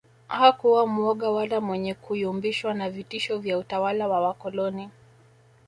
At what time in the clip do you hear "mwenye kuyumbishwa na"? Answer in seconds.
1.61-2.89